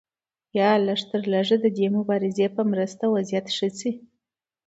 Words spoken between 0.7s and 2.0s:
لږترلږه د دې